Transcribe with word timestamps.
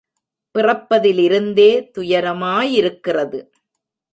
பிறப்பதிலிருந்தே 0.55 1.91
துயரமா 1.97 2.55
யிருக்கிறது. 2.77 3.39